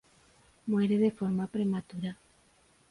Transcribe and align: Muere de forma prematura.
Muere 0.65 0.97
de 0.97 1.11
forma 1.11 1.45
prematura. 1.45 2.17